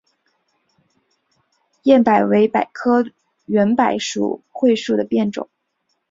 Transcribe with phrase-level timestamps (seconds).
[1.83, 3.05] 偃柏为柏科
[3.45, 5.47] 圆柏属桧树的变种。